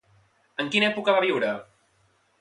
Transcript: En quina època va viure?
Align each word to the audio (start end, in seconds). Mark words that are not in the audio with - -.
En 0.63 0.71
quina 0.75 0.89
època 0.93 1.15
va 1.19 1.23
viure? 1.27 1.55